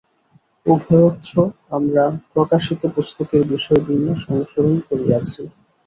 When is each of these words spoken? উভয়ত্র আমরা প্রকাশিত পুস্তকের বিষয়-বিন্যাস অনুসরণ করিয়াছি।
উভয়ত্র 0.65 1.35
আমরা 1.71 2.03
প্রকাশিত 2.33 2.81
পুস্তকের 2.95 3.43
বিষয়-বিন্যাস 3.47 4.21
অনুসরণ 4.31 4.75
করিয়াছি। 4.87 5.41